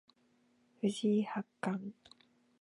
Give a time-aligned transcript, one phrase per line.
[0.79, 1.93] 藤井八冠